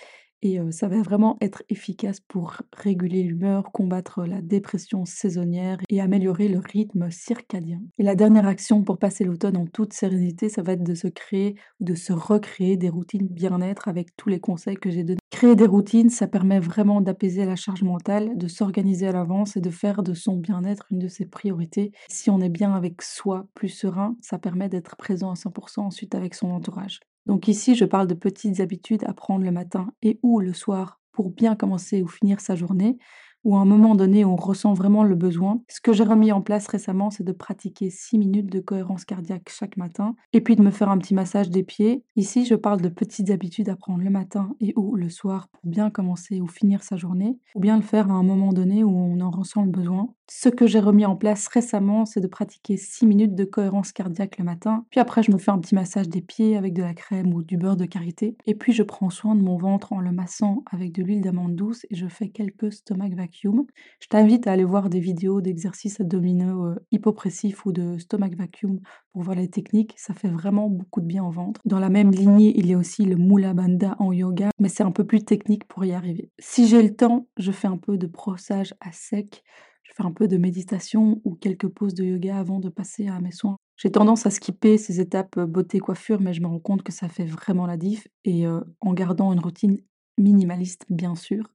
Et 0.41 0.59
ça 0.71 0.87
va 0.87 1.01
vraiment 1.01 1.37
être 1.41 1.63
efficace 1.69 2.19
pour 2.19 2.61
réguler 2.75 3.23
l'humeur, 3.23 3.71
combattre 3.71 4.25
la 4.25 4.41
dépression 4.41 5.05
saisonnière 5.05 5.79
et 5.89 6.01
améliorer 6.01 6.47
le 6.47 6.59
rythme 6.59 7.11
circadien. 7.11 7.81
Et 7.97 8.03
la 8.03 8.15
dernière 8.15 8.47
action 8.47 8.83
pour 8.83 8.97
passer 8.99 9.23
l'automne 9.23 9.57
en 9.57 9.65
toute 9.65 9.93
sérénité, 9.93 10.49
ça 10.49 10.61
va 10.61 10.73
être 10.73 10.83
de 10.83 10.95
se 10.95 11.07
créer 11.07 11.55
ou 11.79 11.83
de 11.83 11.95
se 11.95 12.13
recréer 12.13 12.77
des 12.77 12.89
routines 12.89 13.27
bien-être 13.27 13.87
avec 13.87 14.15
tous 14.15 14.29
les 14.29 14.39
conseils 14.39 14.77
que 14.77 14.89
j'ai 14.89 15.03
donnés. 15.03 15.19
Créer 15.29 15.55
des 15.55 15.67
routines, 15.67 16.09
ça 16.09 16.27
permet 16.27 16.59
vraiment 16.59 17.01
d'apaiser 17.01 17.45
la 17.45 17.55
charge 17.55 17.83
mentale, 17.83 18.37
de 18.37 18.47
s'organiser 18.47 19.07
à 19.07 19.11
l'avance 19.11 19.55
et 19.55 19.61
de 19.61 19.69
faire 19.69 20.03
de 20.03 20.13
son 20.13 20.37
bien-être 20.37 20.87
une 20.91 20.99
de 20.99 21.07
ses 21.07 21.25
priorités. 21.25 21.91
Si 22.09 22.29
on 22.29 22.41
est 22.41 22.49
bien 22.49 22.73
avec 22.73 23.01
soi, 23.01 23.47
plus 23.53 23.69
serein, 23.69 24.17
ça 24.21 24.39
permet 24.39 24.69
d'être 24.69 24.95
présent 24.95 25.31
à 25.31 25.35
100% 25.35 25.81
ensuite 25.81 26.15
avec 26.15 26.33
son 26.33 26.49
entourage. 26.51 26.99
Donc 27.29 27.47
ici, 27.47 27.75
je 27.75 27.85
parle 27.85 28.07
de 28.07 28.15
petites 28.15 28.59
habitudes 28.59 29.03
à 29.03 29.13
prendre 29.13 29.45
le 29.45 29.51
matin 29.51 29.93
et 30.01 30.19
ou 30.23 30.39
le 30.39 30.51
soir 30.51 30.99
pour 31.11 31.29
bien 31.29 31.55
commencer 31.55 32.01
ou 32.01 32.07
finir 32.07 32.41
sa 32.41 32.55
journée 32.55 32.97
ou 33.43 33.55
à 33.55 33.59
un 33.59 33.65
moment 33.65 33.95
donné 33.95 34.25
on 34.25 34.35
ressent 34.35 34.73
vraiment 34.73 35.03
le 35.03 35.15
besoin. 35.15 35.61
Ce 35.67 35.81
que 35.81 35.93
j'ai 35.93 36.03
remis 36.03 36.31
en 36.31 36.41
place 36.41 36.67
récemment, 36.67 37.09
c'est 37.09 37.23
de 37.23 37.31
pratiquer 37.31 37.89
6 37.89 38.17
minutes 38.17 38.51
de 38.51 38.59
cohérence 38.59 39.05
cardiaque 39.05 39.49
chaque 39.49 39.77
matin 39.77 40.15
et 40.33 40.41
puis 40.41 40.55
de 40.55 40.61
me 40.61 40.71
faire 40.71 40.89
un 40.89 40.97
petit 40.97 41.13
massage 41.13 41.49
des 41.49 41.63
pieds. 41.63 42.03
Ici, 42.15 42.45
je 42.45 42.55
parle 42.55 42.81
de 42.81 42.89
petites 42.89 43.29
habitudes 43.29 43.69
à 43.69 43.75
prendre 43.75 44.03
le 44.03 44.09
matin 44.09 44.51
et 44.59 44.73
ou 44.75 44.95
le 44.95 45.09
soir 45.09 45.47
pour 45.49 45.69
bien 45.69 45.89
commencer 45.89 46.41
ou 46.41 46.47
finir 46.47 46.83
sa 46.83 46.97
journée, 46.97 47.37
ou 47.55 47.59
bien 47.59 47.77
le 47.77 47.83
faire 47.83 48.09
à 48.09 48.13
un 48.13 48.23
moment 48.23 48.53
donné 48.53 48.83
où 48.83 48.89
on 48.89 49.19
en 49.21 49.31
ressent 49.31 49.63
le 49.63 49.71
besoin. 49.71 50.09
Ce 50.31 50.49
que 50.49 50.67
j'ai 50.67 50.79
remis 50.79 51.07
en 51.07 51.15
place 51.15 51.47
récemment, 51.47 52.05
c'est 52.05 52.19
de 52.19 52.27
pratiquer 52.27 52.77
6 52.77 53.07
minutes 53.07 53.35
de 53.35 53.45
cohérence 53.45 53.91
cardiaque 53.91 54.37
le 54.37 54.43
matin, 54.43 54.85
puis 54.91 54.99
après 54.99 55.23
je 55.23 55.31
me 55.31 55.39
fais 55.39 55.49
un 55.49 55.57
petit 55.57 55.73
massage 55.73 56.07
des 56.07 56.21
pieds 56.21 56.55
avec 56.55 56.73
de 56.73 56.83
la 56.83 56.93
crème 56.93 57.33
ou 57.33 57.41
du 57.41 57.57
beurre 57.57 57.77
de 57.77 57.85
karité, 57.85 58.37
et 58.45 58.53
puis 58.53 58.71
je 58.71 58.83
prends 58.83 59.09
soin 59.09 59.35
de 59.35 59.41
mon 59.41 59.57
ventre 59.57 59.91
en 59.91 59.99
le 59.99 60.11
massant 60.11 60.63
avec 60.71 60.91
de 60.91 61.01
l'huile 61.01 61.21
d'amande 61.21 61.55
douce 61.55 61.85
et 61.89 61.95
je 61.95 62.07
fais 62.07 62.29
quelques 62.29 62.71
stomach 62.71 63.15
Je 63.31 64.07
t'invite 64.09 64.47
à 64.47 64.51
aller 64.51 64.63
voir 64.63 64.89
des 64.89 64.99
vidéos 64.99 65.41
d'exercices 65.41 65.99
abdominaux 65.99 66.65
euh, 66.65 66.75
hypopressifs 66.91 67.65
ou 67.65 67.71
de 67.71 67.97
stomach 67.97 68.35
vacuum 68.35 68.79
pour 69.11 69.23
voir 69.23 69.35
les 69.35 69.49
techniques, 69.49 69.93
ça 69.97 70.13
fait 70.13 70.29
vraiment 70.29 70.69
beaucoup 70.69 71.01
de 71.01 71.05
bien 71.05 71.23
au 71.23 71.31
ventre. 71.31 71.61
Dans 71.65 71.79
la 71.79 71.89
même 71.89 72.11
lignée, 72.11 72.53
il 72.57 72.67
y 72.67 72.73
a 72.73 72.77
aussi 72.77 73.05
le 73.05 73.15
Mula 73.15 73.53
Bandha 73.53 73.95
en 73.99 74.11
yoga, 74.11 74.49
mais 74.59 74.69
c'est 74.69 74.83
un 74.83 74.91
peu 74.91 75.05
plus 75.05 75.23
technique 75.23 75.65
pour 75.65 75.85
y 75.85 75.93
arriver. 75.93 76.29
Si 76.39 76.67
j'ai 76.67 76.81
le 76.81 76.95
temps, 76.95 77.27
je 77.37 77.51
fais 77.51 77.67
un 77.67 77.77
peu 77.77 77.97
de 77.97 78.07
brossage 78.07 78.73
à 78.79 78.91
sec 78.91 79.43
je 79.83 79.95
fais 79.95 80.03
un 80.03 80.11
peu 80.11 80.27
de 80.27 80.37
méditation 80.37 81.19
ou 81.23 81.33
quelques 81.33 81.67
pauses 81.67 81.95
de 81.95 82.03
yoga 82.03 82.37
avant 82.37 82.59
de 82.59 82.69
passer 82.69 83.07
à 83.07 83.19
mes 83.19 83.31
soins. 83.31 83.57
J'ai 83.75 83.91
tendance 83.91 84.27
à 84.27 84.29
skipper 84.29 84.77
ces 84.77 84.99
étapes 84.99 85.39
beauté 85.39 85.79
coiffure, 85.79 86.21
mais 86.21 86.31
je 86.31 86.41
me 86.41 86.47
rends 86.47 86.59
compte 86.59 86.83
que 86.83 86.91
ça 86.91 87.07
fait 87.09 87.25
vraiment 87.25 87.65
la 87.65 87.75
diff 87.75 88.07
et 88.23 88.45
en 88.45 88.93
gardant 88.93 89.33
une 89.33 89.39
routine 89.39 89.79
minimaliste 90.19 90.85
bien 90.89 91.15
sûr. 91.15 91.49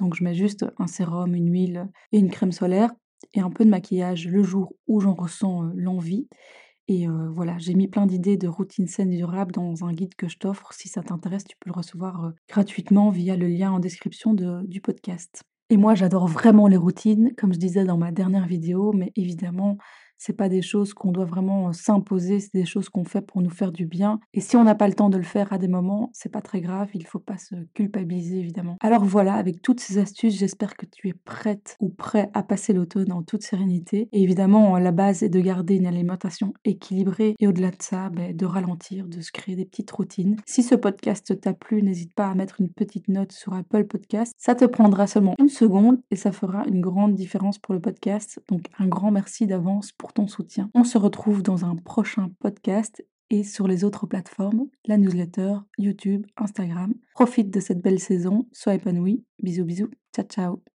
Donc 0.00 0.14
je 0.14 0.24
mets 0.24 0.34
juste 0.34 0.66
un 0.78 0.88
sérum, 0.88 1.34
une 1.34 1.52
huile 1.52 1.88
et 2.10 2.18
une 2.18 2.30
crème 2.30 2.52
solaire 2.52 2.90
et 3.34 3.40
un 3.40 3.50
peu 3.50 3.64
de 3.64 3.70
maquillage 3.70 4.26
le 4.26 4.42
jour 4.42 4.74
où 4.88 5.00
j'en 5.00 5.14
ressens 5.14 5.70
l'envie. 5.76 6.26
Et 6.88 7.06
voilà, 7.06 7.56
j'ai 7.58 7.74
mis 7.74 7.86
plein 7.86 8.04
d'idées 8.04 8.36
de 8.36 8.48
routines 8.48 8.88
saines 8.88 9.12
et 9.12 9.18
durables 9.18 9.52
dans 9.52 9.84
un 9.84 9.92
guide 9.92 10.16
que 10.16 10.26
je 10.26 10.38
t'offre. 10.38 10.72
Si 10.72 10.88
ça 10.88 11.02
t'intéresse, 11.02 11.44
tu 11.44 11.56
peux 11.60 11.70
le 11.70 11.76
recevoir 11.76 12.32
gratuitement 12.48 13.10
via 13.10 13.36
le 13.36 13.46
lien 13.46 13.70
en 13.70 13.78
description 13.78 14.34
du 14.34 14.80
podcast. 14.80 15.44
Et 15.68 15.76
moi, 15.76 15.94
j'adore 15.94 16.26
vraiment 16.26 16.66
les 16.66 16.76
routines, 16.76 17.32
comme 17.36 17.52
je 17.54 17.60
disais 17.60 17.84
dans 17.84 17.96
ma 17.96 18.10
dernière 18.10 18.46
vidéo, 18.46 18.92
mais 18.92 19.12
évidemment, 19.14 19.78
C'est 20.22 20.36
pas 20.36 20.50
des 20.50 20.60
choses 20.60 20.92
qu'on 20.92 21.12
doit 21.12 21.24
vraiment 21.24 21.72
s'imposer, 21.72 22.40
c'est 22.40 22.52
des 22.52 22.66
choses 22.66 22.90
qu'on 22.90 23.04
fait 23.04 23.22
pour 23.22 23.40
nous 23.40 23.48
faire 23.48 23.72
du 23.72 23.86
bien. 23.86 24.20
Et 24.34 24.42
si 24.42 24.54
on 24.54 24.64
n'a 24.64 24.74
pas 24.74 24.86
le 24.86 24.92
temps 24.92 25.08
de 25.08 25.16
le 25.16 25.22
faire 25.22 25.50
à 25.50 25.56
des 25.56 25.66
moments, 25.66 26.10
c'est 26.12 26.30
pas 26.30 26.42
très 26.42 26.60
grave, 26.60 26.90
il 26.92 27.06
faut 27.06 27.18
pas 27.18 27.38
se 27.38 27.54
culpabiliser 27.72 28.38
évidemment. 28.38 28.76
Alors 28.82 29.02
voilà, 29.02 29.32
avec 29.32 29.62
toutes 29.62 29.80
ces 29.80 29.96
astuces, 29.96 30.38
j'espère 30.38 30.76
que 30.76 30.84
tu 30.84 31.08
es 31.08 31.14
prête 31.14 31.78
ou 31.80 31.88
prêt 31.88 32.28
à 32.34 32.42
passer 32.42 32.74
l'automne 32.74 33.12
en 33.12 33.22
toute 33.22 33.42
sérénité. 33.42 34.10
Et 34.12 34.22
évidemment, 34.22 34.76
la 34.76 34.92
base 34.92 35.22
est 35.22 35.30
de 35.30 35.40
garder 35.40 35.76
une 35.76 35.86
alimentation 35.86 36.52
équilibrée 36.66 37.34
et 37.38 37.48
au-delà 37.48 37.70
de 37.70 37.80
ça, 37.80 38.10
ben, 38.10 38.36
de 38.36 38.44
ralentir, 38.44 39.08
de 39.08 39.22
se 39.22 39.32
créer 39.32 39.56
des 39.56 39.64
petites 39.64 39.90
routines. 39.90 40.36
Si 40.44 40.62
ce 40.62 40.74
podcast 40.74 41.40
t'a 41.40 41.54
plu, 41.54 41.82
n'hésite 41.82 42.12
pas 42.12 42.28
à 42.28 42.34
mettre 42.34 42.60
une 42.60 42.68
petite 42.68 43.08
note 43.08 43.32
sur 43.32 43.54
Apple 43.54 43.86
Podcast. 43.86 44.34
Ça 44.36 44.54
te 44.54 44.66
prendra 44.66 45.06
seulement 45.06 45.34
une 45.38 45.48
seconde 45.48 45.98
et 46.10 46.16
ça 46.16 46.30
fera 46.30 46.64
une 46.66 46.82
grande 46.82 47.14
différence 47.14 47.58
pour 47.58 47.72
le 47.72 47.80
podcast. 47.80 48.42
Donc 48.50 48.66
un 48.78 48.86
grand 48.86 49.10
merci 49.10 49.46
d'avance 49.46 49.92
ton 50.12 50.26
soutien. 50.26 50.70
On 50.74 50.84
se 50.84 50.98
retrouve 50.98 51.42
dans 51.42 51.64
un 51.64 51.76
prochain 51.76 52.30
podcast 52.40 53.04
et 53.30 53.44
sur 53.44 53.68
les 53.68 53.84
autres 53.84 54.06
plateformes, 54.06 54.66
la 54.86 54.98
newsletter, 54.98 55.54
YouTube, 55.78 56.26
Instagram. 56.36 56.94
Profite 57.14 57.50
de 57.50 57.60
cette 57.60 57.80
belle 57.80 58.00
saison, 58.00 58.48
sois 58.52 58.74
épanoui. 58.74 59.24
Bisous 59.42 59.64
bisous, 59.64 59.90
ciao 60.14 60.26
ciao. 60.26 60.62